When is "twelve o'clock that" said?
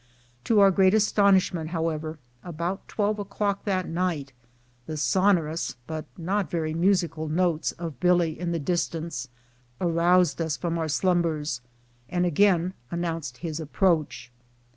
2.87-3.87